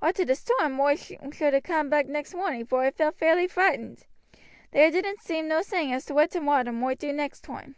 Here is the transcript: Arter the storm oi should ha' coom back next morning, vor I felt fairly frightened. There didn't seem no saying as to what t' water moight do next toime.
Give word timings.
Arter 0.00 0.24
the 0.24 0.36
storm 0.36 0.78
oi 0.78 0.94
should 0.94 1.54
ha' 1.54 1.60
coom 1.64 1.90
back 1.90 2.06
next 2.06 2.36
morning, 2.36 2.64
vor 2.64 2.82
I 2.84 2.92
felt 2.92 3.16
fairly 3.18 3.48
frightened. 3.48 4.06
There 4.70 4.92
didn't 4.92 5.22
seem 5.22 5.48
no 5.48 5.60
saying 5.60 5.92
as 5.92 6.04
to 6.06 6.14
what 6.14 6.30
t' 6.30 6.38
water 6.38 6.70
moight 6.70 7.00
do 7.00 7.12
next 7.12 7.42
toime. 7.42 7.74